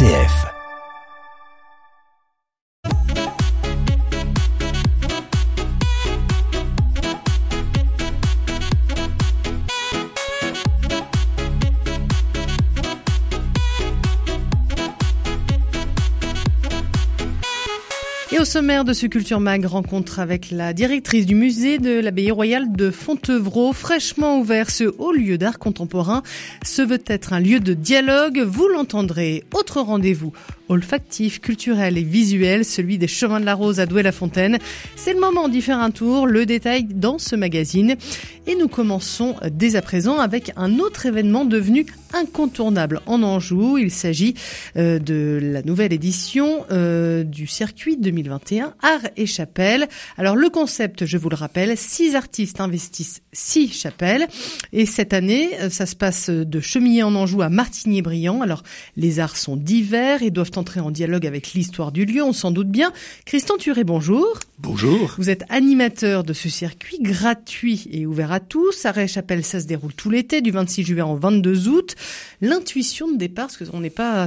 [0.00, 0.49] RCF.
[18.50, 22.90] Sommaire de ce Culture Mag, rencontre avec la directrice du musée de l'abbaye royale de
[22.90, 26.24] Fontevraud, fraîchement ouvert ce haut lieu d'art contemporain,
[26.64, 29.44] se veut être un lieu de dialogue, vous l'entendrez.
[29.54, 30.32] Autre rendez-vous
[30.70, 34.58] olfactif, culturel et visuel, celui des chemins de la rose à Douai-la-Fontaine.
[34.96, 37.96] C'est le moment d'y faire un tour, le détail dans ce magazine.
[38.46, 43.78] Et nous commençons dès à présent avec un autre événement devenu incontournable en Anjou.
[43.78, 44.34] Il s'agit
[44.76, 49.88] euh, de la nouvelle édition euh, du circuit 2021 Art et Chapelle.
[50.16, 54.26] Alors le concept, je vous le rappelle, six artistes investissent six chapelles.
[54.72, 58.42] Et cette année, euh, ça se passe de Chemillé en Anjou à Martigny-Briand.
[58.42, 58.62] Alors
[58.96, 62.50] les arts sont divers et doivent entrer en dialogue avec l'histoire du lieu, on s'en
[62.50, 62.92] doute bien.
[63.24, 64.38] Christian Turé, bonjour.
[64.58, 65.14] Bonjour.
[65.16, 68.84] Vous êtes animateur de ce circuit gratuit et ouvert à tous.
[68.84, 71.96] Arrêt Chapelle, ça se déroule tout l'été, du 26 juillet au 22 août.
[72.42, 74.26] L'intuition de départ, parce que on n'est pas,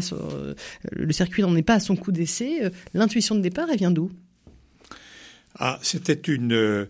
[0.91, 2.63] le circuit n'en est pas à son coup d'essai.
[2.63, 4.11] Euh, l'intuition de départ, elle vient d'où?
[5.59, 6.87] Ah, c'était une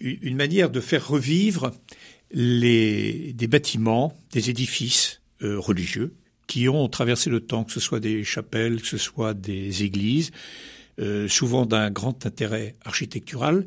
[0.00, 1.70] une manière de faire revivre
[2.32, 6.12] les des bâtiments, des édifices euh, religieux
[6.46, 10.30] qui ont traversé le temps, que ce soit des chapelles, que ce soit des églises,
[11.00, 13.66] euh, souvent d'un grand intérêt architectural,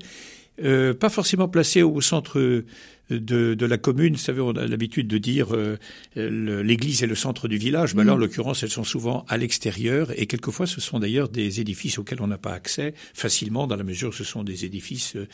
[0.64, 2.64] euh, pas forcément placés au centre
[3.10, 4.14] de, de, la commune.
[4.14, 5.78] Vous savez, on a l'habitude de dire euh,
[6.16, 8.22] l'église est le centre du village, mais là, en mm.
[8.22, 12.28] l'occurrence, elles sont souvent à l'extérieur, et quelquefois, ce sont d'ailleurs des édifices auxquels on
[12.28, 15.26] n'a pas accès facilement, dans la mesure où ce sont des édifices euh,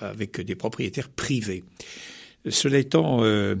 [0.00, 1.64] avec des propriétaires privés.
[2.48, 3.56] Cela étant, euh,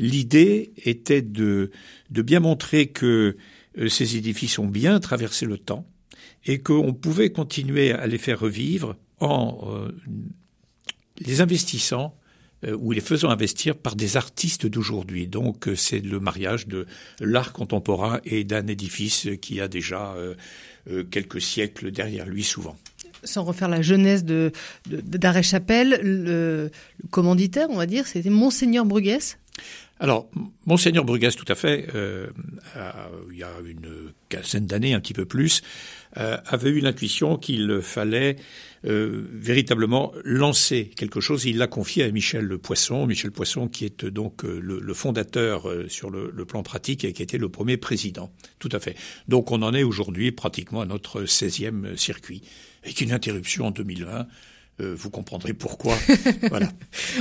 [0.00, 1.70] l'idée était de,
[2.10, 3.36] bien montrer que
[3.78, 5.86] euh, ces édifices ont bien traversé le temps
[6.46, 9.92] et qu'on pouvait continuer à les faire revivre en euh,
[11.18, 12.16] les investissant
[12.78, 15.26] ou les faisant investir par des artistes d'aujourd'hui.
[15.26, 16.84] Donc c'est le mariage de
[17.18, 20.14] l'art contemporain et d'un édifice qui a déjà
[21.10, 22.76] quelques siècles derrière lui souvent
[23.24, 24.52] sans refaire la jeunesse de,
[24.86, 26.70] d'Arrêt Chapelle, le,
[27.10, 29.38] commanditaire, on va dire, c'était Monseigneur Bruguès?
[30.02, 30.30] Alors,
[30.64, 32.28] Monseigneur Bruguès, tout à fait, euh,
[33.30, 35.60] il y a une quinzaine d'années, un petit peu plus,
[36.16, 38.36] euh, avait eu l'intuition qu'il fallait
[38.86, 41.44] euh, véritablement lancer quelque chose.
[41.44, 46.32] Il l'a confié à Michel Poisson, Michel Poisson qui est donc le, fondateur sur le,
[46.34, 48.32] le, plan pratique et qui était le premier président.
[48.58, 48.96] Tout à fait.
[49.28, 52.40] Donc on en est aujourd'hui pratiquement à notre 16e circuit,
[52.84, 54.26] avec une interruption en 2020
[54.80, 55.96] euh, vous comprendrez pourquoi.
[56.48, 56.70] voilà.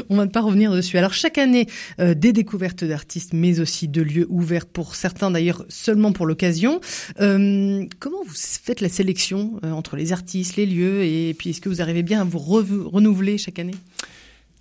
[0.10, 0.98] On va ne pas revenir dessus.
[0.98, 1.68] Alors chaque année,
[2.00, 6.80] euh, des découvertes d'artistes, mais aussi de lieux ouverts pour certains d'ailleurs seulement pour l'occasion.
[7.20, 11.70] Euh, comment vous faites la sélection entre les artistes, les lieux, et puis est-ce que
[11.70, 13.76] vous arrivez bien à vous renouveler chaque année?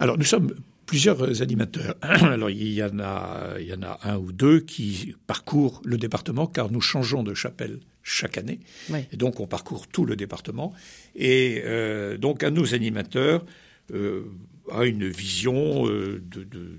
[0.00, 0.54] Alors nous sommes
[0.86, 1.94] plusieurs animateurs.
[2.00, 5.98] Alors il y en a, il y en a un ou deux qui parcourent le
[5.98, 8.60] département car nous changeons de chapelle chaque année.
[9.12, 10.72] Et donc on parcourt tout le département.
[11.14, 13.44] Et euh, donc un de nos animateurs
[13.92, 14.24] euh,
[14.70, 16.78] a une vision euh, de,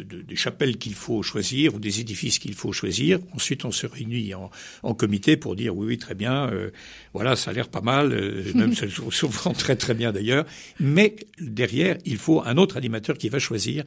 [0.00, 3.18] des chapelles qu'il faut choisir ou des édifices qu'il faut choisir.
[3.32, 4.50] Ensuite, on se réunit en,
[4.82, 6.70] en comité pour dire oui, oui, très bien, euh,
[7.12, 8.74] voilà, ça a l'air pas mal, euh, même
[9.10, 10.44] souvent très très bien d'ailleurs.
[10.80, 13.84] Mais derrière, il faut un autre animateur qui va choisir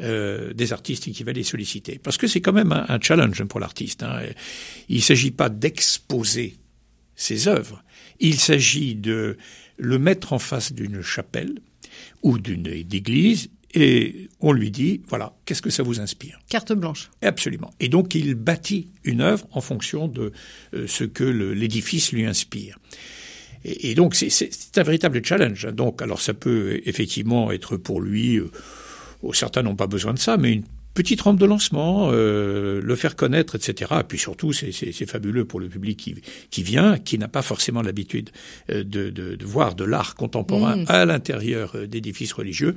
[0.00, 1.98] euh, des artistes et qui va les solliciter.
[2.02, 4.02] Parce que c'est quand même un, un challenge pour l'artiste.
[4.02, 4.20] Hein.
[4.88, 6.56] Il ne s'agit pas d'exposer
[7.16, 7.82] ses œuvres,
[8.18, 9.36] il s'agit de
[9.76, 11.54] le mettre en face d'une chapelle
[12.22, 16.40] ou d'une église et on lui dit, voilà, qu'est-ce que ça vous inspire?
[16.48, 17.10] Carte blanche.
[17.22, 17.70] Absolument.
[17.78, 20.32] Et donc il bâtit une œuvre en fonction de
[20.74, 22.78] euh, ce que l'édifice lui inspire.
[23.64, 25.68] Et, donc c'est un véritable challenge.
[25.72, 28.50] Donc alors ça peut effectivement être pour lui, euh,
[29.32, 30.64] certains n'ont pas besoin de ça, mais une
[30.94, 33.92] petite rampe de lancement, euh, le faire connaître, etc.
[34.00, 36.14] Et puis surtout, c'est fabuleux pour le public qui,
[36.50, 38.30] qui vient, qui n'a pas forcément l'habitude
[38.70, 40.84] euh, de, de, de, voir de l'art contemporain mmh.
[40.88, 42.74] à l'intérieur euh, d'édifices religieux,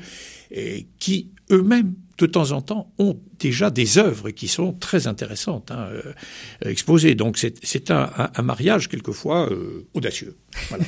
[0.52, 5.72] et qui eux-mêmes, de temps en temps, ont déjà des œuvres qui sont très intéressantes
[5.72, 6.14] hein, euh,
[6.70, 7.16] exposées.
[7.16, 10.38] Donc c'est un, un, un, mariage quelquefois euh, audacieux.
[10.70, 10.86] Voilà.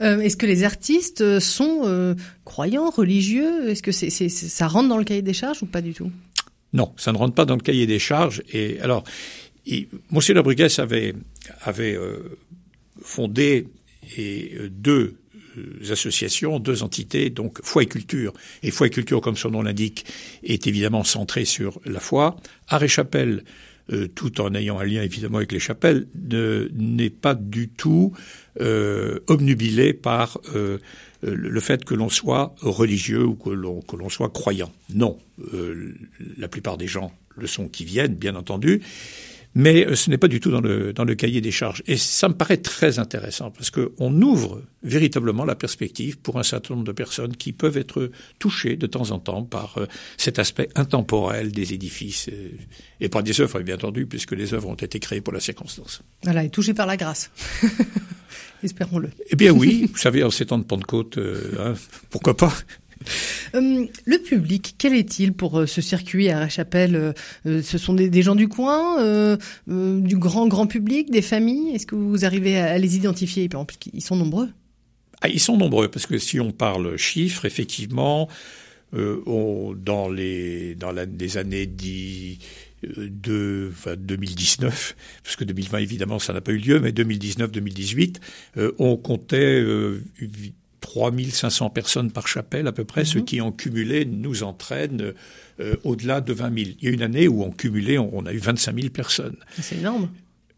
[0.24, 3.68] Est-ce que les artistes sont croyants, religieux?
[3.68, 6.10] Est-ce que c'est ça rentre dans le cahier des charges ou pas du tout?
[6.72, 8.42] Non, ça ne rentre pas dans le cahier des charges.
[8.52, 9.04] Et alors,
[10.10, 11.14] Monsieur Bruguès avait,
[11.78, 12.38] euh,
[13.02, 13.68] fondé
[14.16, 15.16] et, euh, deux
[15.58, 18.32] euh, associations, deux entités, donc foi et culture.
[18.62, 20.06] Et foi et culture, comme son nom l'indique,
[20.42, 22.36] est évidemment centré sur la foi.
[22.68, 23.44] Arrêt Chapelle
[24.14, 28.12] tout en ayant un lien évidemment avec les chapelles, n'est pas du tout
[29.26, 30.38] obnubilé par
[31.22, 34.72] le fait que l'on soit religieux ou que l'on que l'on soit croyant.
[34.94, 35.18] Non,
[36.38, 38.82] la plupart des gens le sont qui viennent, bien entendu,
[39.54, 41.82] mais euh, ce n'est pas du tout dans le, dans le cahier des charges.
[41.86, 46.74] Et ça me paraît très intéressant parce qu'on ouvre véritablement la perspective pour un certain
[46.74, 49.86] nombre de personnes qui peuvent être touchées de temps en temps par euh,
[50.16, 52.50] cet aspect intemporel des édifices euh,
[53.00, 56.02] et pas des œuvres, bien entendu, puisque les œuvres ont été créées pour la circonstance.
[56.22, 57.30] Voilà, et touchées par la grâce.
[58.62, 59.10] Espérons-le.
[59.30, 61.18] Eh bien oui, vous savez, en ces temps de Pentecôte,
[61.58, 61.74] hein,
[62.10, 62.52] pourquoi pas?
[63.54, 67.14] Euh, le public, quel est-il pour euh, ce circuit à la chapelle
[67.46, 71.74] euh, Ce sont des, gens du coin, du grand grand public, des familles?
[71.74, 73.48] Est-ce que vous arrivez à, les identifier?
[73.54, 74.48] En plus, ils sont nombreux.
[75.22, 78.28] Ah, ils sont nombreux parce que si on parle chiffres, effectivement,
[78.92, 80.76] dans les
[81.36, 82.36] années de
[83.96, 88.16] 2019, parce que 2020 évidemment ça n'a pas eu lieu, mais 2019-2018,
[88.78, 89.62] on comptait
[90.80, 93.24] 3500 personnes par chapelle à peu près, ce mhm.
[93.24, 95.14] qui en cumulé nous entraîne
[95.60, 96.70] euh, au-delà de 20 000.
[96.80, 99.36] Il y a une année où en cumulé on, a eu 25 000 personnes.
[99.60, 100.10] C'est énorme.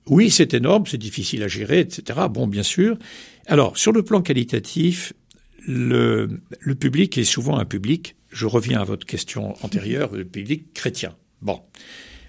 [0.07, 2.21] Oui, c'est énorme, c'est difficile à gérer, etc.
[2.31, 2.99] Bon, bien sûr.
[3.47, 5.13] Alors, sur le plan qualitatif,
[5.67, 10.73] le, le public est souvent un public, je reviens à votre question antérieure, le public
[10.75, 11.15] chrétien.
[11.41, 11.61] Bon.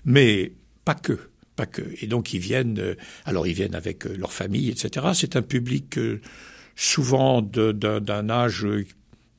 [0.05, 0.51] Mais
[0.85, 1.17] pas que
[1.55, 1.81] pas que.
[2.01, 2.95] Et donc ils viennent, euh,
[3.25, 5.07] alors ils viennent avec euh, leur famille, etc.
[5.13, 5.97] C'est un public
[6.75, 8.65] souvent d'un âge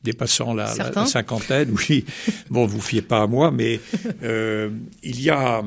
[0.05, 0.67] dépassant la,
[1.07, 1.75] cinquantaine.
[1.89, 2.05] Oui,
[2.51, 3.81] bon, vous fiez pas à moi, mais
[4.23, 4.71] euh,
[5.03, 5.63] il y a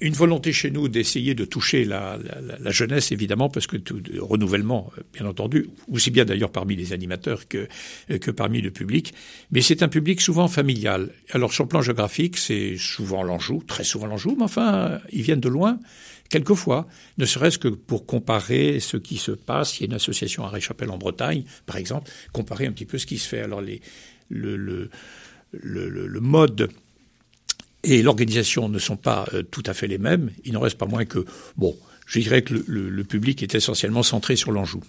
[0.00, 2.18] une volonté chez nous d'essayer de toucher la,
[2.58, 7.46] la, jeunesse, évidemment, parce que tout renouvellement, bien entendu, aussi bien d'ailleurs parmi les animateurs
[7.48, 7.68] que,
[8.18, 9.14] que parmi le public,
[9.52, 11.10] mais c'est un public souvent familial.
[11.30, 15.40] Alors sur le plan géographique, c'est souvent l'Anjou, très souvent l'Anjou, mais enfin, ils viennent
[15.40, 15.78] de loin.
[16.30, 16.88] Quelquefois,
[17.18, 20.48] ne serait-ce que pour comparer ce qui se passe, il y a une association à
[20.48, 23.40] Réchapelle en Bretagne, par exemple, comparer un petit peu ce qui se fait.
[23.40, 23.62] Alors
[24.30, 24.90] le
[26.20, 26.70] mode
[27.84, 30.30] et l'organisation ne sont pas euh, tout à fait les mêmes.
[30.44, 31.24] Il n'en reste pas moins que,
[31.56, 31.76] bon,
[32.06, 34.82] je dirais que le, le public est essentiellement centré sur l'Anjou.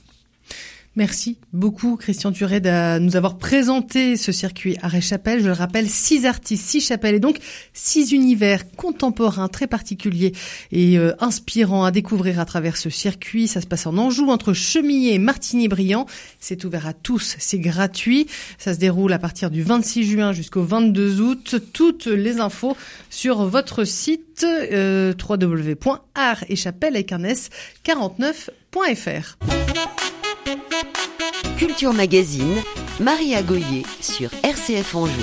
[0.97, 5.42] Merci beaucoup, Christian Turet, de nous avoir présenté ce circuit à Chapelle.
[5.42, 7.38] Je le rappelle, six artistes, six chapelles et donc
[7.74, 10.31] six univers contemporains très particuliers
[10.71, 13.50] et euh, inspirants à découvrir à travers ce circuit.
[13.50, 16.06] Ça se passe en Anjou, entre Chemillé et Martigny-Briand.
[16.39, 18.27] C'est ouvert à tous, c'est gratuit.
[18.57, 21.56] Ça se déroule à partir du 26 juin jusqu'au 22 août.
[21.74, 22.77] Toutes les infos
[23.09, 27.50] sur votre site euh, www.artetchapelle avec un S
[27.86, 29.36] 49.fr.
[31.57, 32.57] Culture Magazine,
[32.99, 35.21] Maria Goyer sur RCF Anjou.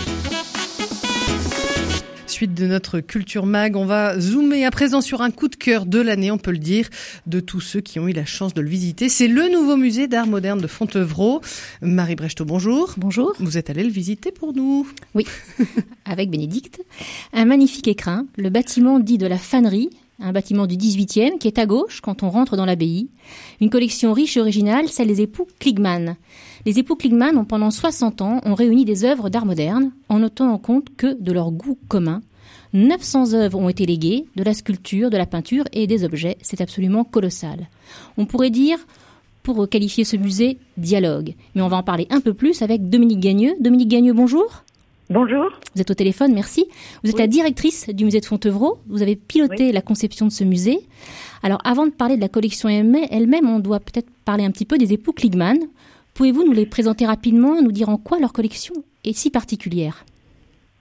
[2.27, 5.85] Suite de notre Culture Mag, on va zoomer à présent sur un coup de cœur
[5.85, 6.89] de l'année, on peut le dire,
[7.27, 9.11] de tous ceux qui ont eu la chance de le visiter.
[9.11, 11.43] C'est le nouveau musée d'art moderne de Fontevraud.
[11.83, 12.95] Marie Brechtot, bonjour.
[12.97, 13.35] Bonjour.
[13.39, 14.89] Vous êtes allée le visiter pour nous.
[15.15, 15.27] Oui,
[16.07, 16.81] avec Bénédicte.
[17.35, 19.91] Un magnifique écrin, le bâtiment dit de la fanerie,
[20.23, 23.09] un bâtiment du 18e qui est à gauche quand on rentre dans l'abbaye.
[23.61, 26.17] Une collection riche et originale, celle des époux Kligman.
[26.65, 30.53] Les époux Kligman ont pendant 60 ans ont réuni des œuvres d'art moderne en notant
[30.53, 32.23] en compte que de leur goût commun.
[32.73, 36.39] 900 œuvres ont été léguées, de la sculpture, de la peinture et des objets.
[36.41, 37.69] C'est absolument colossal.
[38.17, 38.79] On pourrait dire,
[39.43, 41.35] pour qualifier ce musée, dialogue.
[41.55, 43.55] Mais on va en parler un peu plus avec Dominique Gagneux.
[43.61, 44.65] Dominique Gagneux, bonjour.
[45.11, 45.51] Bonjour.
[45.75, 46.67] Vous êtes au téléphone, merci.
[47.03, 48.79] Vous êtes la directrice du musée de Fontevraud.
[48.87, 50.79] Vous avez piloté la conception de ce musée.
[51.43, 54.79] Alors, avant de parler de la collection elle-même, on doit peut-être parler un petit peu
[54.79, 55.59] des époux Kligman.
[56.15, 60.05] Pouvez-vous nous les présenter rapidement, nous dire en quoi leur collection est si particulière?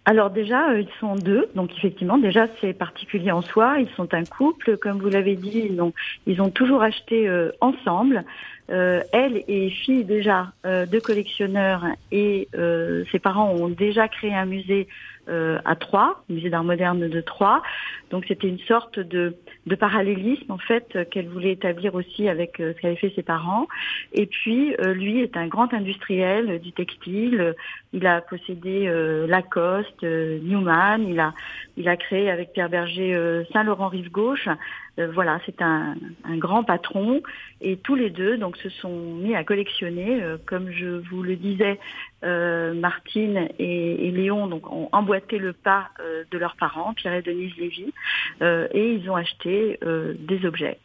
[0.06, 3.80] Alors déjà, euh, ils sont deux, donc effectivement, déjà c'est particulier en soi.
[3.80, 5.94] Ils sont un couple, comme vous l'avez dit, ils ont,
[6.26, 8.26] ils ont toujours acheté euh, ensemble.
[8.72, 14.34] Euh, elle est fille déjà euh, de collectionneurs et euh, ses parents ont déjà créé
[14.34, 14.88] un musée
[15.32, 17.62] à Troyes, musée d'art moderne de Troyes.
[18.10, 19.36] Donc c'était une sorte de,
[19.66, 23.68] de parallélisme en fait qu'elle voulait établir aussi avec ce qu'avaient fait ses parents.
[24.12, 27.56] Et puis lui est un grand industriel du textile.
[27.94, 28.92] Il a possédé
[29.28, 31.08] Lacoste, Newman.
[31.08, 31.34] Il a
[31.78, 34.50] il a créé avec Pierre Berger Saint-Laurent Rive Gauche.
[34.98, 35.96] voilà, c'est un,
[36.26, 37.22] un grand patron
[37.62, 41.36] et tous les deux donc se sont mis à collectionner, euh, comme je vous le
[41.36, 41.80] disais,
[42.24, 47.22] euh, Martine et, Léon donc ont emboîté le pas euh, de leurs parents, Pierre et
[47.22, 47.94] Denise Lévy,
[48.42, 50.78] et ils ont acheté des objets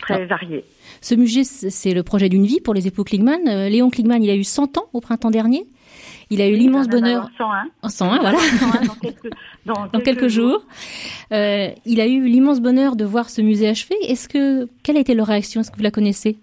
[0.00, 0.26] très ah.
[0.26, 0.64] variés.
[1.00, 3.68] Ce musée, c'est le projet d'une vie pour les époux Kligman.
[3.68, 5.66] Léon Kligman, il a eu 100 ans au printemps dernier.
[6.30, 7.28] Il a eu l'immense bonheur.
[7.38, 7.68] 101.
[7.82, 8.38] En 101, voilà.
[8.86, 9.30] dans quelques,
[9.66, 10.62] dans quelques, jours.
[11.32, 13.94] Euh, il a eu l'immense bonheur de voir ce musée achevé.
[14.02, 15.60] Est-ce que quelle a été leur réaction?
[15.60, 16.36] Est-ce que vous la connaissez?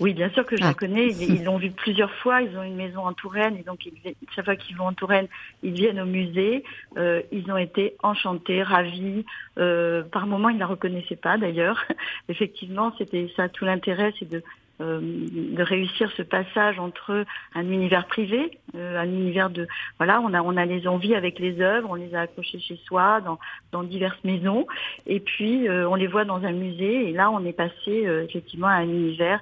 [0.00, 0.74] Oui, bien sûr que je la ah.
[0.74, 1.08] connais.
[1.20, 2.42] Ils l'ont vu plusieurs fois.
[2.42, 3.88] Ils ont une maison en Touraine et donc
[4.34, 5.26] chaque fois qu'ils vont en Touraine,
[5.62, 6.64] ils viennent au musée.
[6.96, 9.24] Euh, ils ont été enchantés, ravis.
[9.58, 11.84] Euh, par moments, ils ne la reconnaissaient pas d'ailleurs.
[12.28, 14.42] Effectivement, c'était ça tout l'intérêt, c'est de
[14.80, 17.24] euh, de réussir ce passage entre
[17.56, 19.66] un univers privé, euh, un univers de
[19.98, 22.78] voilà, on a on a les envies avec les œuvres, on les a accrochées chez
[22.86, 23.40] soi dans
[23.72, 24.68] dans diverses maisons,
[25.04, 28.68] et puis euh, on les voit dans un musée, et là on est passé effectivement
[28.68, 29.40] à un univers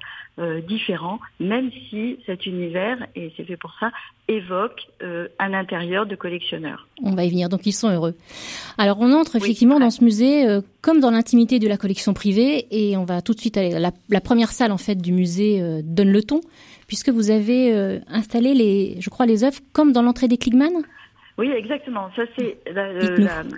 [0.67, 3.91] différent, même si cet univers et c'est fait pour ça
[4.27, 6.87] évoque un intérieur de collectionneur.
[7.01, 8.15] On va y venir, donc ils sont heureux.
[8.77, 10.45] Alors on entre effectivement dans ce musée
[10.81, 13.91] comme dans l'intimité de la collection privée, et on va tout de suite aller la,
[14.09, 16.41] la première salle en fait du musée euh, donne le ton,
[16.87, 20.83] puisque vous avez euh, installé les, je crois, les œuvres comme dans l'entrée des Kligman?
[21.37, 22.09] Oui, exactement.
[22.15, 22.57] Ça, c'est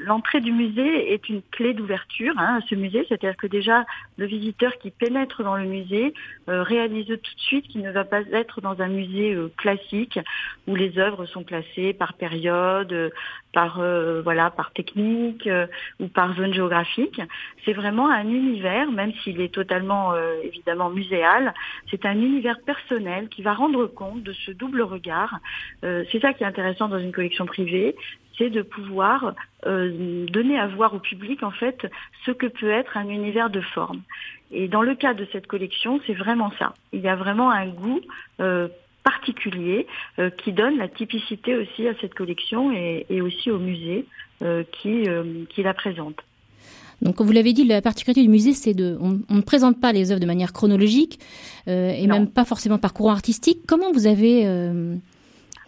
[0.05, 3.85] l'entrée du musée est une clé d'ouverture hein, à ce musée, c'est-à-dire que déjà
[4.17, 6.13] le visiteur qui pénètre dans le musée
[6.49, 10.19] euh, réalise tout de suite qu'il ne va pas être dans un musée euh, classique
[10.67, 13.13] où les œuvres sont classées par période,
[13.57, 15.49] euh, par voilà, par technique
[15.99, 17.21] ou par zone géographique.
[17.65, 20.13] C'est vraiment un univers, même s'il est totalement
[20.43, 21.53] évidemment muséal,
[21.89, 25.39] c'est un univers personnel qui va rendre compte de ce double regard.
[25.81, 27.95] c'est ça qui est intéressant dans une collection privée
[28.39, 29.35] c'est de pouvoir
[29.67, 31.85] euh, donner à voir au public en fait
[32.25, 34.01] ce que peut être un univers de forme.
[34.51, 36.73] Et dans le cas de cette collection, c'est vraiment ça.
[36.91, 38.01] Il y a vraiment un goût
[38.39, 38.67] euh,
[39.11, 39.87] particulier
[40.19, 44.05] euh, qui donne la typicité aussi à cette collection et, aussi au musée
[44.71, 45.05] qui,
[45.49, 46.15] qui la présente.
[47.01, 49.91] Donc, comme vous l'avez dit, la particularité du musée, c'est de, on, ne présente pas
[49.91, 51.19] les œuvres de manière chronologique
[51.67, 53.59] et même pas forcément par courant artistique.
[53.67, 54.47] Comment vous avez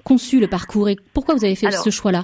[0.06, 2.24] conçu le parcours et pourquoi vous avez fait ce choix-là?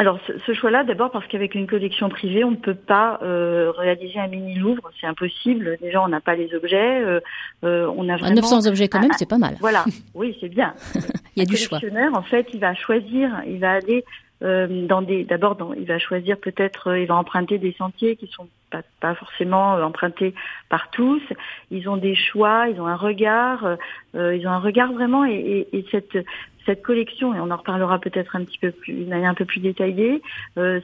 [0.00, 4.18] Alors ce, choix-là, d'abord parce qu'avec une collection privée, on ne peut pas euh, réaliser
[4.18, 5.76] un mini Louvre, c'est impossible.
[5.82, 7.20] Déjà, on n'a pas les objets, euh,
[7.64, 9.56] euh on a vraiment 900 objets quand même, c'est pas mal.
[9.60, 10.72] Voilà, oui, c'est bien.
[11.36, 11.80] il y a du choix.
[11.82, 14.02] Le en fait, il va choisir, il va aller
[14.42, 18.26] euh, dans des, d'abord, il va choisir peut-être, euh, il va emprunter des sentiers qui
[18.28, 20.34] sont pas, pas forcément euh, empruntés
[20.70, 21.20] par tous.
[21.70, 23.76] Ils ont des choix, ils ont un regard,
[24.14, 25.34] ils ont un regard vraiment, et,
[25.72, 26.16] et, et, cette
[26.66, 29.44] cette collection, et on en reparlera peut-être un petit peu plus, d'une manière un peu
[29.44, 30.22] plus détaillée,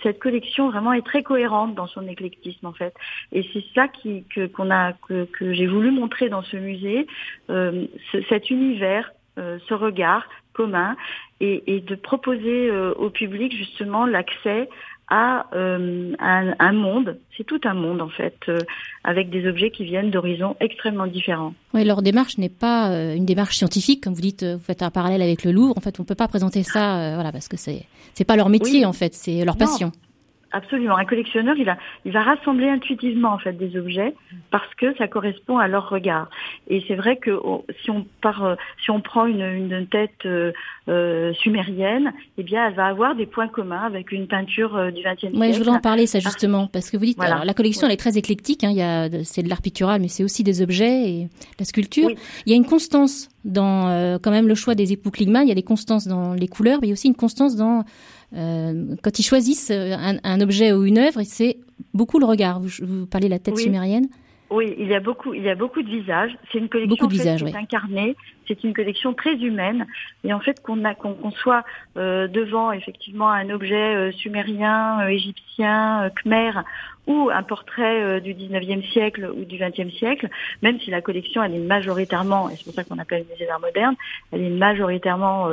[0.02, 2.94] cette collection vraiment est très cohérente dans son éclectisme en fait.
[3.32, 7.06] Et c'est ça qui que qu'on a que, que j'ai voulu montrer dans ce musée,
[7.48, 10.96] ce, cet univers ce regard commun
[11.40, 14.68] et, de proposer euh, au public justement l'accès
[15.08, 18.58] à euh, un, monde, c'est tout un monde en fait, euh,
[19.04, 21.54] avec des objets qui viennent d'horizons extrêmement différents.
[21.74, 25.22] Oui, leur démarche n'est pas une démarche scientifique, comme vous dites, vous faites un parallèle
[25.22, 25.74] avec le Louvre.
[25.76, 27.84] En fait, on peut pas présenter ça, voilà, parce que c'est
[28.14, 29.92] c'est pas leur métier en fait, c'est leur passion.
[30.56, 30.96] Absolument.
[30.96, 34.14] Un collectionneur, il, a, il va rassembler intuitivement en fait des objets
[34.50, 36.30] parce que ça correspond à leur regard.
[36.68, 40.24] Et c'est vrai que oh, si on part, euh, si on prend une, une tête
[40.24, 40.52] euh,
[40.88, 45.20] euh, sumérienne, eh bien, elle va avoir des points communs avec une peinture du XXe
[45.20, 45.36] siècle.
[45.36, 47.98] Oui, je voulais en parler ça justement parce que vous dites, la collection elle est
[47.98, 48.64] très éclectique.
[48.64, 51.66] Hein, il y a, c'est de l'art pictural, mais c'est aussi des objets et la
[51.66, 52.08] sculpture.
[52.46, 55.42] Il y a une constance dans quand même le choix des époux Kligman.
[55.42, 57.56] Il y a des constances dans les couleurs, mais il y a aussi une constance
[57.56, 57.84] dans
[58.32, 61.58] quand ils choisissent un, un, objet ou une œuvre, c'est
[61.94, 62.60] beaucoup le regard.
[62.60, 64.08] Vous, vous parlez de la tête sumérienne.
[64.50, 66.36] Oui, il y a beaucoup, il y a beaucoup de visages.
[66.52, 68.16] C'est une collection beaucoup de visages, qui est incarnée.
[68.48, 69.86] C'est une collection très humaine.
[70.24, 71.64] Et en fait, qu'on a, qu'on soit
[71.96, 76.62] euh, devant effectivement un objet euh, sumérien, euh, égyptien, euh, khmer
[77.06, 80.28] ou un portrait du 19e siècle ou du 20e siècle,
[80.60, 83.60] même si la collection elle est majoritairement, et c'est pour ça qu'on appelle musée d'art
[83.60, 83.94] moderne,
[84.32, 85.48] elle est majoritairement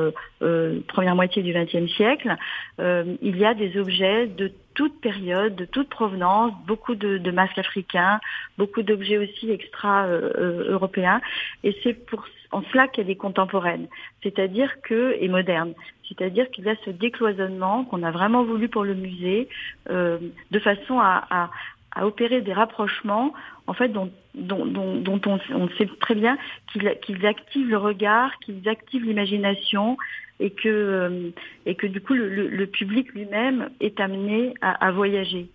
[0.88, 2.36] première moitié du 20e siècle,
[2.80, 7.60] il y a des objets de toute période, de toute provenance, beaucoup de, de masques
[7.60, 8.20] africains,
[8.58, 11.22] beaucoup d'objets aussi extra-européens.
[11.64, 13.88] et c'est pour en cela qu'elle est contemporaine,
[14.22, 15.74] c'est-à-dire que et moderne,
[16.08, 19.50] c'est-à-dire qu'il y a ce décloisonnement qu'on a vraiment voulu pour le musée,
[19.90, 20.20] euh,
[20.52, 21.50] de façon à,
[22.02, 23.34] opérer des rapprochements,
[23.68, 29.98] en fait, dont, on, sait très bien qu'ils activent le regard, qu'ils activent l'imagination,
[30.40, 31.30] et que euh,
[31.68, 35.48] et que du coup le, public lui-même est amené à voyager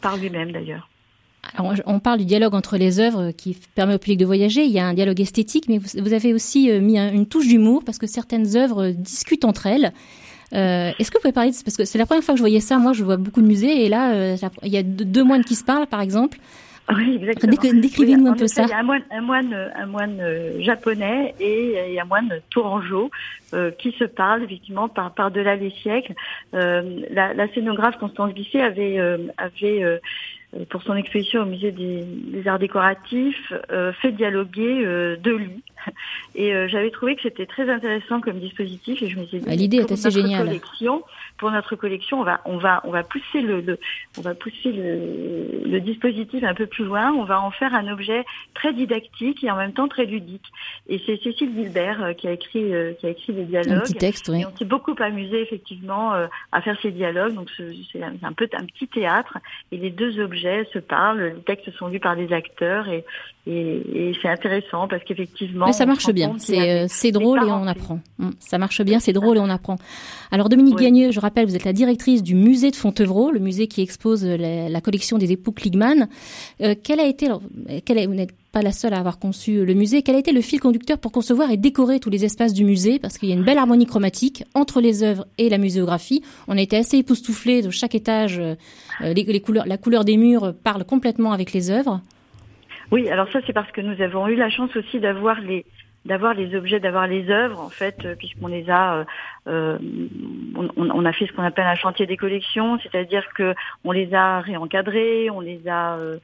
[0.00, 0.88] par lui-même d'ailleurs
[1.58, 4.64] on parle du dialogue entre les œuvres qui permet au public de voyager.
[4.64, 7.82] Il y a un dialogue esthétique, mais vous, avez aussi euh, mis une touche d'humour
[7.84, 9.92] parce que certaines œuvres discutent entre elles.
[10.52, 12.60] Euh, est-ce que vous pouvez parler parce que c'est la première fois que je voyais
[12.60, 12.78] ça.
[12.78, 15.54] Moi, je vois beaucoup de musées et là, euh, il y a deux moines qui
[15.54, 16.38] se parlent, par exemple.
[16.94, 17.80] Oui, exactement.
[17.80, 18.62] Décrivez-nous un peu ça.
[18.62, 23.10] Il y a un moine, un moine, un moine euh, japonais et, un moine tourangeau
[23.54, 26.14] euh, qui se parlent effectivement par par delà les siècles.
[26.54, 29.98] Euh, la, la, scénographe Constance Bisset avait euh, avait euh,
[30.70, 33.52] pour son exposition au musée des, des arts décoratifs
[34.00, 35.62] fait dialoguer deux lits
[36.34, 39.46] et euh, j'avais trouvé que c'était très intéressant comme dispositif et je me suis dit
[39.48, 40.46] ah, l'idée est assez géniale.
[40.46, 41.02] Collection,
[41.38, 43.78] pour notre collection, on va on va on va pousser le, le
[44.18, 47.12] on va pousser le, le, dispositif un peu plus loin.
[47.12, 50.46] On va en faire un objet très didactique et en même temps très ludique.
[50.88, 53.78] Et c'est Cécile Gilbert euh, qui a écrit euh, qui a écrit des dialogues.
[53.78, 54.42] Un petit texte, oui.
[54.42, 56.12] Et on s'est beaucoup amusé effectivement
[56.52, 57.34] à faire ces dialogues.
[57.34, 59.38] Donc c'est un peu un petit théâtre
[59.72, 61.34] et les deux objets se parlent.
[61.36, 63.04] Les textes sont lus par des acteurs et
[63.46, 66.34] et, et c'est intéressant parce qu'effectivement ça marche bien.
[66.38, 68.00] C'est c'est drôle et on apprend.
[68.18, 69.76] Hum, ça marche bien, c'est drôle et on apprend.
[70.30, 73.66] Alors Dominique Gagneux, je rappelle, vous êtes la directrice du musée de Fontevraud, le musée
[73.68, 76.08] qui expose la, collection des époux Kligman.
[76.60, 77.28] Euh, quel a été,
[77.84, 80.02] quel est, vous n'êtes pas la seule à avoir conçu le musée.
[80.02, 82.98] Quel a été le fil conducteur pour concevoir et décorer tous les espaces du musée?
[82.98, 86.22] Parce qu'il y a une belle harmonie chromatique entre les œuvres et la muséographie.
[86.48, 88.38] On a été assez époustouflés de chaque étage.
[88.38, 88.54] Euh,
[89.00, 92.00] les, les couleurs, la couleur des murs parle complètement avec les œuvres.
[92.90, 95.64] Oui, alors ça c'est parce que nous avons eu la chance aussi d'avoir les
[96.06, 99.04] d'avoir les objets, d'avoir les œuvres en fait, euh, puisqu'on les a, euh,
[99.48, 99.78] euh
[100.54, 104.14] on, on, a fait ce qu'on appelle un chantier des collections, c'est-à-dire que on les
[104.14, 106.18] a réencadrés, on les a euh,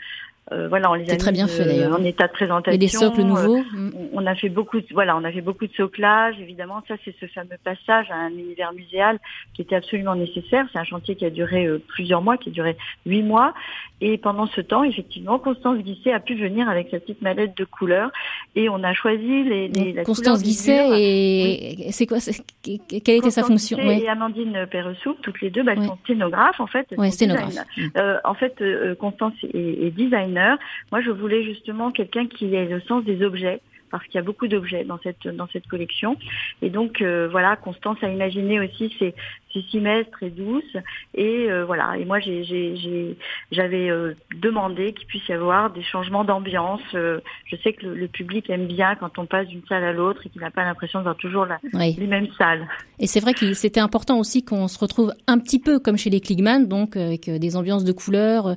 [0.52, 1.98] euh, voilà, on les a très bien fait d'ailleurs.
[1.98, 2.72] En état de présentation.
[2.72, 3.58] Et des socles nouveaux.
[3.58, 6.38] Euh, on a fait beaucoup, de, voilà, on a fait beaucoup de soclage.
[6.40, 9.18] Évidemment, ça c'est ce fameux passage à un univers muséal
[9.54, 10.66] qui était absolument nécessaire.
[10.72, 13.54] C'est un chantier qui a duré euh, plusieurs mois, qui a duré huit mois.
[14.00, 17.64] Et pendant ce temps, effectivement, Constance Guisset a pu venir avec sa petite mallette de
[17.64, 18.10] couleurs
[18.56, 19.68] et on a choisi les.
[19.68, 22.18] les la Constance Guisset et c'est quoi
[22.62, 23.78] Quelle était sa fonction?
[23.78, 26.86] Et Amandine Perressou, toutes les deux, bah, elles sont sténographes en fait.
[26.98, 27.54] Ouais, sténographe.
[27.96, 28.62] Euh, en fait,
[28.98, 30.41] Constance est, est designer
[30.90, 33.60] moi, je voulais justement quelqu'un qui ait le sens des objets
[33.92, 36.16] parce qu'il y a beaucoup d'objets dans cette dans cette collection.
[36.62, 39.14] Et donc euh, voilà, Constance a imaginé aussi ces,
[39.70, 40.76] semestres et douces.
[41.14, 41.96] Et euh, voilà.
[41.98, 46.80] Et moi, j'avais euh, demandé qu'il puisse y avoir des changements d'ambiance.
[46.92, 50.28] je sais que le, public aime bien quand on passe d'une salle à l'autre et
[50.28, 52.66] qu'il n'a pas l'impression de voir toujours la, les mêmes salles.
[52.98, 56.10] Et c'est vrai que c'était important aussi qu'on se retrouve un petit peu comme chez
[56.10, 58.56] les Kligman, donc avec des ambiances de couleurs.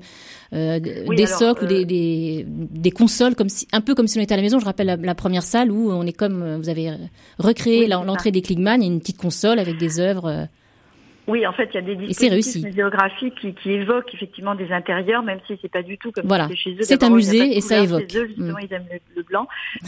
[0.53, 4.21] Euh, des socles ou des, des, des, consoles, comme si, un peu comme si on
[4.21, 4.59] était à la maison.
[4.59, 6.91] Je rappelle la, première salle où on est comme, euh, vous avez
[7.39, 10.47] recréé l'entrée des Kligman, il y a une petite console avec des œuvres.
[11.27, 15.23] Oui, en fait, il y a des dispositifs muséographiques qui, qui, évoquent effectivement des intérieurs,
[15.23, 16.47] même si c'est pas du tout comme voilà.
[16.53, 16.83] chez eux.
[16.83, 18.13] C'est un musée et ça évoque.
[18.15, 18.63] Eux, justement, mm.
[18.63, 19.47] ils aiment le, blanc.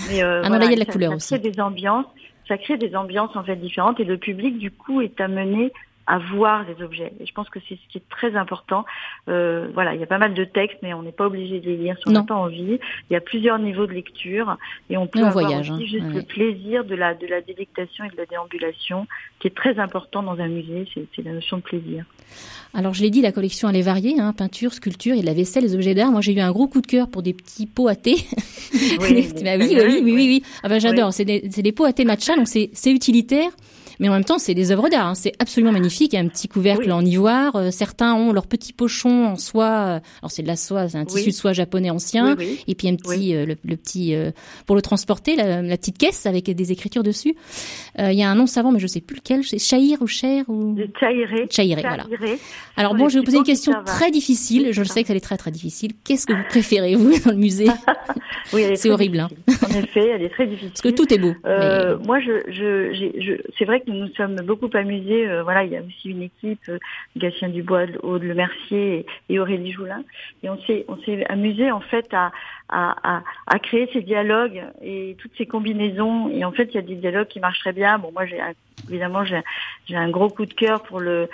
[0.10, 1.40] Mais euh, ah non, là, il y a de la ça, couleur ça aussi.
[1.40, 2.06] Crée des ambiances,
[2.48, 5.72] ça crée des ambiances en fait différentes et le public du coup est amené
[6.08, 7.12] à voir les objets.
[7.20, 8.86] Et je pense que c'est ce qui est très important.
[9.28, 11.66] Euh, voilà, il y a pas mal de textes, mais on n'est pas obligé de
[11.66, 12.80] les lire si on n'a pas envie.
[13.10, 14.58] Il y a plusieurs niveaux de lecture
[14.90, 15.88] et on peut avoir voyage, aussi hein.
[15.88, 19.06] juste le plaisir de la de la délectation et de la déambulation,
[19.40, 20.88] qui est très important dans un musée.
[21.16, 22.06] C'est la notion de plaisir.
[22.74, 25.24] Alors je l'ai dit, la collection elle est variée, hein, peinture, sculpture, il y a
[25.24, 26.12] de la vaisselle, les objets d'art.
[26.12, 28.16] Moi j'ai eu un gros coup de cœur pour des petits pots à thé.
[29.00, 31.14] Oui, bah oui, oui, oui, oui, oui, Ah ben j'adore.
[31.14, 33.50] C'est des, des pots à thé matcha, donc c'est utilitaire.
[34.00, 35.08] Mais en même temps, c'est des œuvres d'art.
[35.08, 35.16] Hein.
[35.16, 36.14] C'est absolument magnifique.
[36.14, 37.56] Il y a un petit couvercle en ivoire.
[37.56, 39.66] Euh, certains ont leur petit pochon en soie.
[39.66, 42.36] Euh, alors c'est de la soie, c'est un tissu de soie japonais ancien.
[42.68, 44.16] Et puis un petit, euh, le, petit
[44.66, 47.36] pour le transporter, la, petite caisse avec des écritures dessus.
[47.98, 49.44] Il y a un nom savant, mais je sais plus lequel.
[49.44, 51.48] C'est Chahir ou Cher ou Chairé.
[51.50, 52.06] Chairé, voilà.
[52.76, 54.70] Alors bon, je vais vous poser une question très difficile.
[54.72, 55.92] Je le sais que elle est très très difficile.
[56.04, 57.68] Qu'est-ce que vous préférez vous dans le musée?
[58.54, 59.20] Oui, c'est horrible.
[59.20, 59.28] Hein.
[59.48, 60.70] En effet, elle est très difficile.
[60.70, 61.34] Parce que tout est beau.
[62.06, 65.28] Moi, je, je, je c'est vrai que nous nous sommes beaucoup amusés.
[65.28, 66.78] Euh, voilà, il y a aussi une équipe, euh,
[67.16, 70.04] Gatien Dubois, Aude Le Mercier et, Aurélie Joulin.
[70.44, 72.32] Et on s'est, on s'est amusé en fait à,
[72.70, 76.30] à, à, créer ces dialogues et toutes ces combinaisons.
[76.30, 77.98] Et en fait, il y a des dialogues qui marchent très bien.
[77.98, 78.40] Bon, moi, j'ai
[78.90, 79.42] évidemment, j'ai,
[79.88, 81.30] j'ai un gros coup de cœur pour le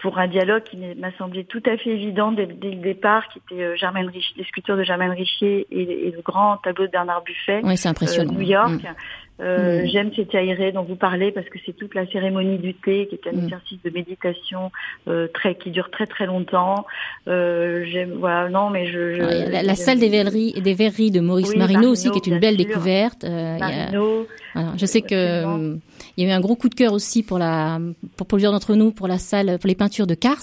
[0.00, 3.62] pour un dialogue qui m'a semblé tout à fait évident dès, le départ, qui était
[3.62, 7.60] euh, Germaine Richier, les sculptures de Germaine Richier et, le grand tableau de Bernard Buffet,
[7.62, 8.32] oui, c'est impressionnant.
[8.32, 8.82] New York.
[8.82, 8.94] Mm.
[9.40, 9.86] Euh, Mm.
[9.86, 13.14] J'aime ces aéré dont vous parlez parce que c'est toute la cérémonie du thé qui
[13.14, 13.44] est un Mm.
[13.44, 14.70] exercice de méditation
[15.08, 16.84] euh, très qui dure très très longtemps.
[17.28, 21.20] Euh, J'aime voilà non mais je, je Ouais, la, salle des verreries, des verreries de
[21.20, 22.66] Maurice Oui, Marino, Marino, aussi, qui est une belle sûr.
[22.66, 23.24] découverte.
[23.24, 24.72] Euh, a- Marino, voilà.
[24.76, 25.76] Je sais que euh,
[26.16, 27.78] il y a eu un gros coup de cœur aussi pour la,
[28.16, 30.38] pour plusieurs d'entre nous, pour la salle, pour les peintures de Kars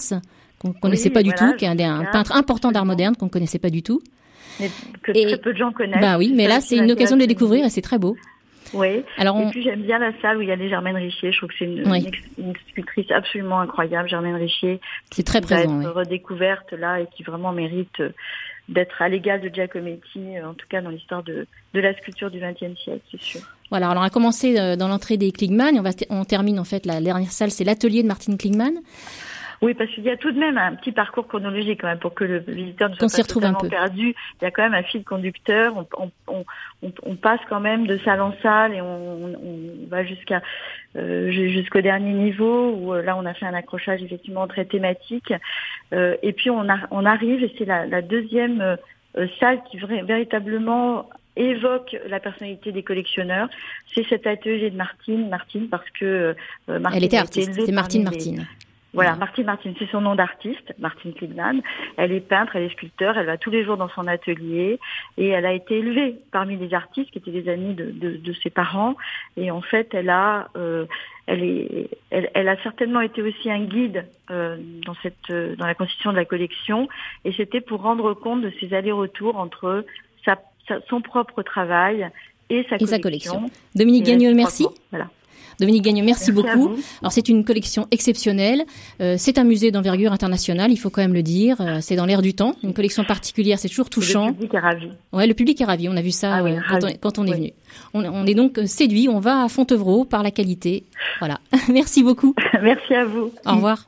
[0.58, 3.28] qu'on connaissait pas du voilà, tout, qui est un, un peintre important d'art moderne qu'on
[3.28, 4.00] connaissait pas du tout.
[4.58, 4.70] mais
[5.04, 6.00] que Et- très peu de gens connaissent.
[6.00, 7.28] Bah oui, mais là c'est une occasion de les m'intéresse.
[7.28, 8.16] découvrir et c'est très beau.
[8.74, 9.04] Oui.
[9.16, 11.32] Alors Et on, puis j'aime bien la salle où il y a les Germaine Richier.
[11.32, 12.00] Je trouve que c'est une, Oui.
[12.00, 15.80] une ex- une sculptrice absolument incroyable, Germaine Richier, c'est très qui va présent.
[15.80, 15.92] être oui.
[15.94, 18.02] redécouverte là et qui vraiment mérite
[18.68, 22.38] d'être à l'égal de Giacometti, en tout cas dans l'histoire de, de la sculpture du
[22.38, 23.40] XXe siècle, c'est sûr.
[23.70, 26.64] Voilà, alors on a commencé dans l'entrée des Klingman, et on, va on termine en
[26.64, 28.74] fait la dernière salle, c'est l'atelier de Martine Klingman.
[29.60, 32.14] Oui, parce qu'il y a tout de même un petit parcours chronologique quand même pour
[32.14, 34.14] que le visiteur ne soit pas totalement perdu.
[34.40, 35.76] Il y a quand même un fil conducteur.
[35.76, 36.44] On, on,
[36.82, 39.34] on, on passe quand même de salle en salle et on,
[39.88, 40.42] va jusqu'à
[40.96, 45.32] euh, jusqu'au dernier niveau où euh, là on a fait un accrochage effectivement très thématique.
[45.92, 48.76] Euh, et puis on, a, on arrive et c'est la, la, deuxième euh,
[49.40, 53.48] salle qui véritablement évoque la personnalité des collectionneurs.
[53.94, 56.04] C'est cet atelier de Martine, Martine parce que
[56.68, 58.46] euh, Martine elle était artiste, c'est Martine Martine.
[58.94, 61.60] Voilà, Martine Martine, c'est son nom d'artiste, Martine Klingman.
[61.98, 64.80] Elle est peintre, elle est sculpteur, elle va tous les jours dans son atelier
[65.18, 68.32] et elle a été élevée parmi les artistes qui étaient des amis de, de, de
[68.42, 68.96] ses parents.
[69.36, 70.86] Et en fait, elle a, euh,
[71.26, 75.74] elle, est, elle, elle, a certainement été aussi un guide euh, dans cette, dans la
[75.74, 76.88] constitution de la collection.
[77.26, 79.84] Et c'était pour rendre compte de ses allers-retours entre
[80.24, 80.38] sa,
[80.88, 82.08] son propre travail
[82.48, 83.00] et sa, collection.
[83.00, 83.50] collection.
[83.74, 84.66] Dominique Gagnol, merci.
[84.90, 85.08] Voilà.
[85.60, 86.76] Dominique Gagne, merci, beaucoup.
[87.00, 88.64] Alors c'est une collection exceptionnelle.
[89.00, 91.60] Euh, c'est un musée d'envergure internationale, il faut quand même le dire.
[91.60, 92.54] Euh, c'est dans l'air du temps.
[92.62, 94.28] Une collection particulière, c'est toujours touchant.
[94.28, 94.88] Le public est ravi.
[95.12, 95.88] Ouais, le public est ravi.
[95.88, 97.52] On a vu ça ah euh, quand, on, est venu.
[97.94, 99.08] On, on, est donc séduit.
[99.08, 100.84] On va à Fontevraud par la qualité.
[101.18, 101.38] Voilà.
[101.68, 102.34] merci beaucoup.
[102.62, 103.32] merci à vous.
[103.46, 103.86] Au revoir.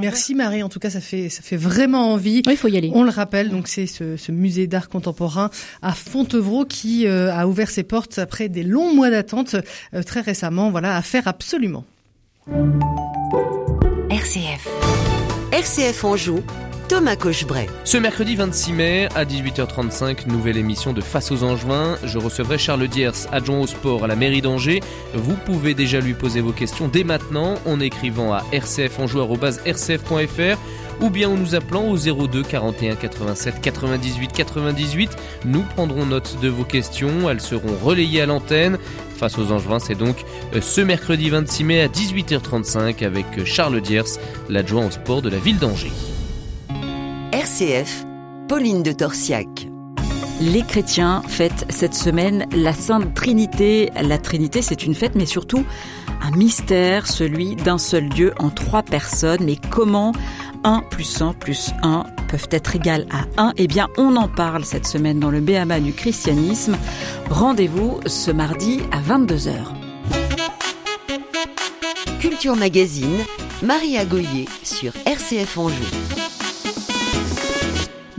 [0.00, 2.42] Merci Marie, en tout cas ça fait ça fait vraiment envie.
[2.46, 2.90] il faut y aller.
[2.94, 5.50] On le rappelle, donc c'est ce, ce, musée d'art contemporain
[5.82, 9.56] à Fontevraud qui euh, a ouvert ses portes après des longs mois d'attente
[9.94, 10.70] euh, très récemment.
[10.70, 11.84] Voilà, à faire absolument.
[14.10, 14.68] RCF.
[15.52, 16.40] RCF Anjou
[16.92, 17.68] Thomas Cochebray.
[17.84, 21.96] Ce mercredi 26 mai à 18h35, nouvelle émission de Face aux Angevins.
[22.04, 24.80] Je recevrai Charles Diers, adjoint au sport à la mairie d'Angers.
[25.14, 30.58] Vous pouvez déjà lui poser vos questions dès maintenant en écrivant à rcfanjou.rcf.fr
[31.00, 35.16] ou bien en nous appelant au 02 41 87 98 98.
[35.46, 38.76] Nous prendrons note de vos questions, elles seront relayées à l'antenne.
[39.16, 44.02] Face aux Angevins, c'est donc euh, ce mercredi 26 mai à 18h35 avec Charles Diers,
[44.50, 46.11] l'adjoint au sport de la ville d'Angers.
[47.42, 48.04] RCF,
[48.46, 49.48] Pauline de Torsiac.
[50.40, 53.90] Les chrétiens fêtent cette semaine la Sainte Trinité.
[54.00, 55.64] La Trinité, c'est une fête, mais surtout
[56.20, 59.42] un mystère, celui d'un seul Dieu en trois personnes.
[59.42, 60.12] Mais comment
[60.62, 64.64] 1 plus 1 plus 1 peuvent être égal à 1 Eh bien, on en parle
[64.64, 66.76] cette semaine dans le Béama du christianisme.
[67.28, 69.56] Rendez-vous ce mardi à 22h.
[72.20, 73.18] Culture Magazine,
[73.64, 76.31] Maria Goyer sur RCF Anjou.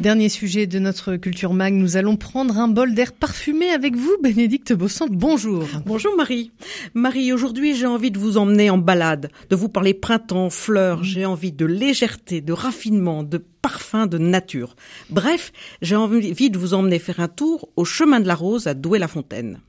[0.04, 4.18] Dernier sujet de notre culture mag, nous allons prendre un bol d'air parfumé avec vous,
[4.22, 5.08] Bénédicte Bossant.
[5.10, 5.66] Bonjour.
[5.86, 6.52] Bonjour Marie.
[6.94, 11.26] Marie, aujourd'hui j'ai envie de vous emmener en balade, de vous parler printemps, fleurs, j'ai
[11.26, 14.76] envie de légèreté, de raffinement, de parfum, de nature.
[15.10, 18.74] Bref, j'ai envie de vous emmener faire un tour au chemin de la rose à
[18.74, 19.62] Douai-la-Fontaine.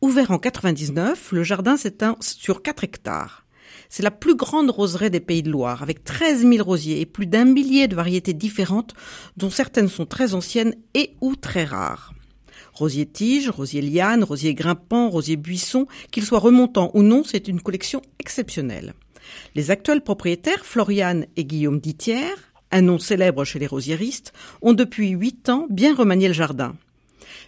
[0.00, 3.44] Ouvert en 99, le jardin s'éteint sur 4 hectares.
[3.88, 7.26] C'est la plus grande roseraie des Pays de Loire, avec 13 000 rosiers et plus
[7.26, 8.94] d'un millier de variétés différentes,
[9.36, 12.12] dont certaines sont très anciennes et ou très rares.
[12.72, 17.60] Rosier tige, rosier liane, rosier grimpant, rosier buisson, qu'ils soient remontants ou non, c'est une
[17.60, 18.94] collection exceptionnelle.
[19.54, 22.36] Les actuels propriétaires, Floriane et Guillaume Ditière,
[22.70, 26.74] un nom célèbre chez les rosiéristes, ont depuis huit ans bien remanié le jardin.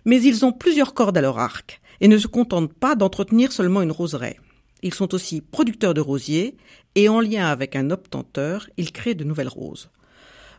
[0.04, 3.82] Mais ils ont plusieurs cordes à leur arc et ne se contentent pas d'entretenir seulement
[3.82, 4.38] une roseraie.
[4.82, 6.56] Ils sont aussi producteurs de rosiers
[6.94, 9.90] et en lien avec un obtenteur, ils créent de nouvelles roses.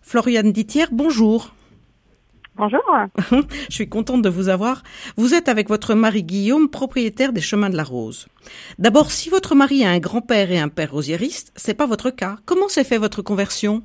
[0.02, 1.54] Floriane Ditière, bonjour.
[2.56, 2.84] Bonjour.
[3.70, 4.84] Je suis contente de vous avoir.
[5.18, 8.28] Vous êtes avec votre mari Guillaume, propriétaire des Chemins de la Rose.
[8.78, 12.38] D'abord, si votre mari a un grand-père et un père rosiériste, c'est pas votre cas.
[12.46, 13.84] Comment s'est fait votre conversion?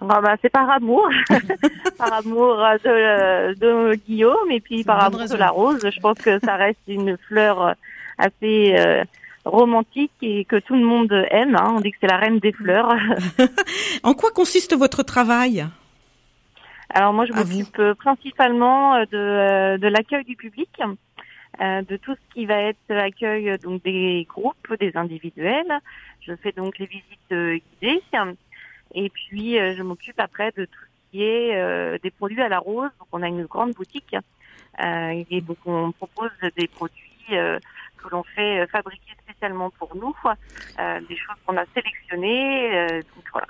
[0.00, 1.06] Ah bah, c'est par amour,
[1.98, 5.80] par amour de, de, Guillaume et puis par amour de la rose.
[5.82, 7.74] Je pense que ça reste une fleur
[8.20, 9.02] assez euh,
[9.44, 11.56] romantique et que tout le monde aime.
[11.56, 11.74] Hein.
[11.76, 12.94] On dit que c'est la reine des fleurs.
[14.02, 15.66] en quoi consiste votre travail?
[16.90, 20.70] Alors moi, je m'occupe principalement euh, de, euh, de l'accueil du public,
[21.60, 25.80] de tout ce qui va être l'accueil donc des groupes, des individuels.
[26.20, 28.02] Je fais donc les visites guidées
[28.94, 32.88] et puis je m'occupe après de tout ce qui est des produits à la rose.
[32.98, 34.16] Donc on a une grande boutique
[34.82, 37.36] et donc on propose des produits
[38.02, 42.76] que l'on fait euh, fabriquer spécialement pour nous, euh, des choses qu'on a sélectionnées.
[42.76, 43.46] Euh, donc voilà,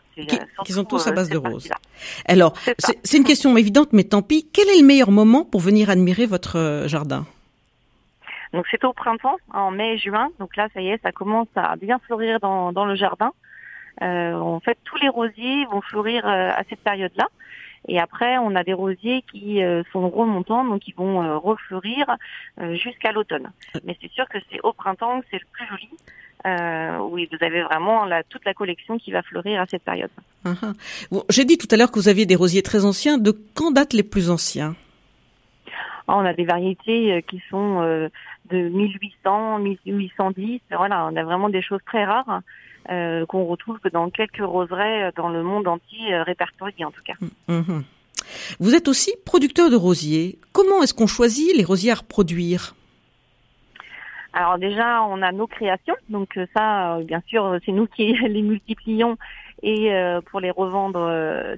[0.65, 1.69] qui, sont tous à base de rose.
[2.27, 2.55] Alors,
[3.05, 4.49] c'est une question évidente, mais tant pis.
[4.53, 7.25] Quel est le meilleur moment pour venir admirer votre jardin?
[8.53, 10.31] Donc c'est au printemps, en mai-juin.
[10.39, 13.33] Donc là, ça y est, ça commence à bien fleurir dans, dans le jardin.
[14.01, 17.29] en fait, tous les rosiers vont fleurir à cette période-là.
[17.89, 19.61] Et après, on a des rosiers qui
[19.93, 22.17] sont remontants, donc qui vont refleurir
[22.75, 23.51] jusqu'à l'automne.
[23.85, 25.89] Mais c'est sûr que c'est au printemps que c'est le plus joli.
[26.47, 30.11] Euh, oui, vous avez vraiment la, toute la collection qui va fleurir à cette période.
[30.45, 30.51] Uh
[31.29, 33.19] J'ai dit tout à l'heure que vous aviez des rosiers très anciens.
[33.19, 34.75] De quand datent les plus anciens?
[36.09, 38.09] Ah, On a des variétés euh, qui sont euh,
[38.51, 40.61] de 1800, 1810.
[40.71, 42.41] Voilà, on a vraiment des choses très rares
[42.91, 47.15] euh, qu'on retrouve dans quelques roseraies dans le monde entier répertoriés en tout cas.
[47.49, 47.83] Mm-hmm.
[48.59, 50.39] Vous êtes aussi producteur de rosiers.
[50.53, 52.75] Comment est-ce qu'on choisit les rosiers à reproduire?
[54.33, 58.13] Alors déjà, on a nos créations, donc euh, ça, euh, bien sûr, c'est nous qui
[58.29, 59.17] les multiplions
[59.63, 61.13] et euh, pour les revendre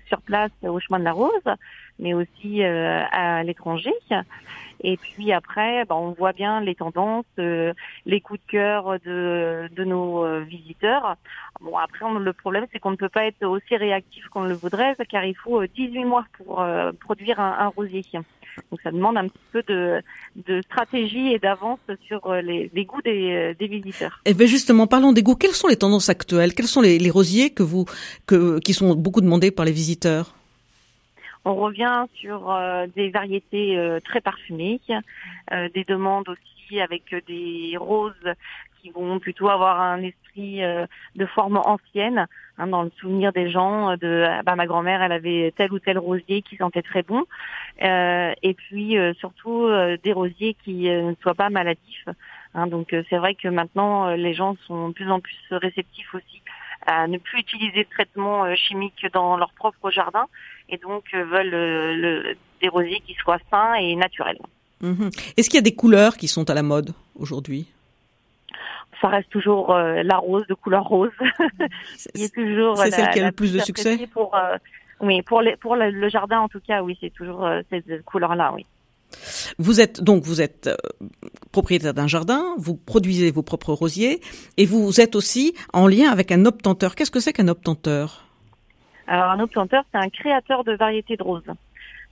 [0.09, 1.31] sur place au chemin de la Rose,
[1.99, 3.93] mais aussi à l'étranger.
[4.83, 9.85] Et puis après, bah, on voit bien les tendances, les coups de cœur de, de
[9.85, 11.17] nos visiteurs.
[11.61, 14.97] Bon, après, le problème, c'est qu'on ne peut pas être aussi réactif qu'on le voudrait,
[15.09, 16.65] car il faut 18 mois pour
[17.01, 18.03] produire un, un rosier.
[18.71, 20.03] Donc ça demande un petit peu de,
[20.47, 24.21] de stratégie et d'avance sur euh, les, les goûts des, euh, des, visiteurs.
[24.25, 25.37] Et eh bien justement, parlons des goûts.
[25.37, 26.55] Quelles sont les tendances actuelles?
[26.55, 27.87] Quels sont les, les rosiers que vous,
[28.27, 30.35] que, qui sont beaucoup demandés par les visiteurs?
[31.45, 34.81] On revient sur euh, des variétés très parfumées,
[35.51, 38.35] des demandes aussi avec des roses
[38.83, 42.27] qui vont plutôt avoir un esprit euh, de forme ancienne,
[42.59, 43.91] hein, dans le souvenir des gens.
[43.91, 47.03] Euh, de ah bah, ma grand-mère, elle avait tel ou tel rosier qui sentait très
[47.03, 47.25] bon,
[47.83, 49.69] euh, et puis surtout
[50.03, 52.09] des rosiers qui ne soient pas maladifs.
[52.55, 56.43] Hein, donc c'est vrai que maintenant les gens sont de plus en plus réceptifs aussi
[56.87, 60.27] à ne plus utiliser de traitements chimiques dans leur propre jardin
[60.69, 64.39] et donc veulent le, des rosiers qui soient sains et naturels.
[64.83, 67.69] Mmh Est-ce qu'il y a des couleurs qui sont à la mode aujourd'hui?
[69.01, 71.11] Ça reste toujours euh, la rose de couleur rose.
[71.97, 74.07] c'est toujours c'est celle qui a le plus de succès?
[74.13, 74.57] Pour, euh,
[75.01, 78.53] oui, pour, les, pour le, jardin en tout cas, oui, c'est toujours euh, cette couleur-là,
[78.55, 78.65] oui.
[79.59, 80.71] Vous êtes donc vous êtes
[81.53, 84.21] propriétaire d'un jardin, vous produisez vos propres rosiers
[84.57, 86.95] et vous êtes aussi en lien avec un obtenteur.
[86.95, 88.25] Qu'est-ce que c'est qu'un obtenteur?
[89.07, 91.43] Alors un obtenteur, c'est un créateur de variétés de roses.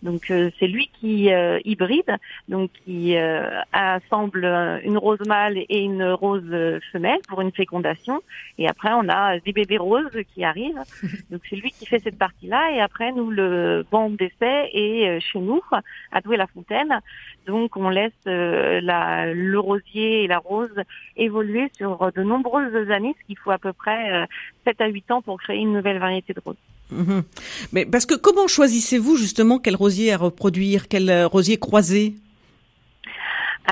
[0.02, 2.16] Donc euh, c'est lui qui euh, hybride,
[2.48, 4.44] donc qui euh, assemble
[4.84, 8.22] une rose mâle et une rose femelle pour une fécondation.
[8.58, 10.82] Et après on a des bébés roses qui arrivent.
[11.30, 12.72] Donc c'est lui qui fait cette partie-là.
[12.72, 15.60] Et après nous le banc d'essai est chez nous
[16.12, 17.00] à Douai-la-Fontaine.
[17.46, 20.74] Donc on laisse la, le rosier et la rose
[21.16, 24.26] évoluer sur de nombreuses années, ce qu'il faut à peu près
[24.64, 26.56] 7 à 8 ans pour créer une nouvelle variété de rose.
[26.92, 27.22] Mhm.
[27.72, 32.14] Mais parce que comment choisissez-vous justement quel rosier à reproduire, quel euh, rosier croisé?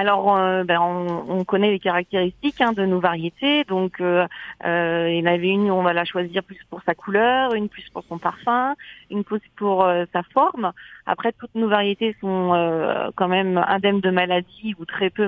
[0.00, 3.64] Alors, euh, ben, on, on, connaît les caractéristiques hein, de nos variétés.
[3.64, 4.28] Donc, euh,
[4.64, 7.68] euh, il y en avait une, on va la choisir plus pour sa couleur, une
[7.68, 8.76] plus pour son parfum,
[9.10, 10.72] une plus pour sa forme.
[11.04, 15.26] Après, toutes nos variétés sont quand même indemnes de maladies ou très peu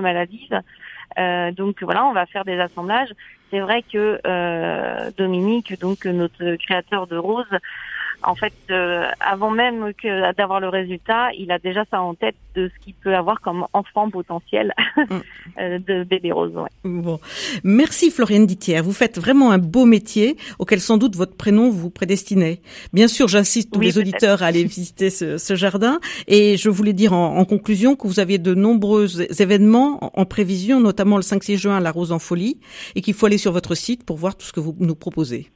[1.17, 1.55] maladives.
[1.55, 3.13] donc voilà, on va faire des assemblages.
[3.49, 4.19] C'est vrai que
[5.17, 7.45] Dominique, donc notre créateur de roses,
[8.23, 12.35] en fait, euh, avant même que d'avoir le résultat, il a déjà ça en tête
[12.55, 15.03] de ce qu'il peut avoir comme enfant potentiel mm.
[15.59, 16.53] euh, de bébé rose.
[16.83, 17.19] Bon,
[17.63, 18.83] merci Floriane Dittière.
[18.83, 22.61] Vous faites vraiment un beau métier auquel sans doute votre prénom vous prédestinait.
[22.93, 27.13] Bien sûr, j'insiste tous les auditeurs à aller visiter ce, jardin et je voulais dire
[27.13, 31.79] en, conclusion que vous aviez de nombreux événements en, prévision, notamment le 5-6 juin à
[31.79, 32.59] la Rose en Folie
[32.95, 35.49] et qu'il faut aller sur votre site pour voir tout ce que vous nous proposez.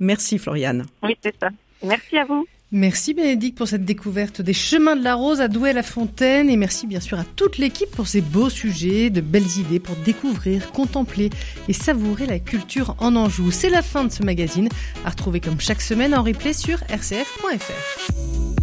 [0.00, 0.86] Merci Floriane.
[1.02, 1.50] Oui, c'est ça.
[1.82, 2.46] Merci à vous.
[2.70, 7.00] Merci Bénédicte pour cette découverte des chemins de la rose à Douai-la-Fontaine et merci bien
[7.00, 11.30] sûr à toute l'équipe pour ces beaux sujets, de belles idées pour découvrir, contempler
[11.66, 13.50] et savourer la culture en Anjou.
[13.50, 14.68] C'est la fin de ce magazine,
[15.06, 18.57] à retrouver comme chaque semaine en replay sur rcf.fr.